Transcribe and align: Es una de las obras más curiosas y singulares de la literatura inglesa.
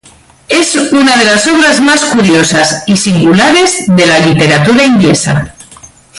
Es 0.49 0.73
una 0.93 1.15
de 1.15 1.25
las 1.25 1.45
obras 1.45 1.79
más 1.79 2.03
curiosas 2.05 2.85
y 2.87 2.97
singulares 2.97 3.83
de 3.85 4.07
la 4.07 4.17
literatura 4.17 4.83
inglesa. 4.83 5.53